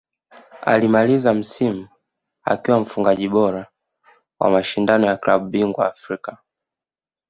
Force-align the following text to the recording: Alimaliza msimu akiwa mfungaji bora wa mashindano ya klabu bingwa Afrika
Alimaliza 0.61 1.33
msimu 1.33 1.87
akiwa 2.45 2.79
mfungaji 2.79 3.29
bora 3.29 3.67
wa 4.39 4.49
mashindano 4.49 5.07
ya 5.07 5.17
klabu 5.17 5.45
bingwa 5.49 5.87
Afrika 5.89 6.37